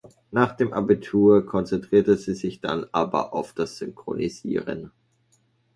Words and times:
Nach 0.31 0.55
dem 0.57 0.73
Abitur 0.73 1.45
konzentrierte 1.45 2.17
sie 2.17 2.33
sich 2.33 2.59
dann 2.59 2.87
aber 2.91 3.35
auf 3.35 3.53
das 3.53 3.77
Synchronisieren. 3.77 4.89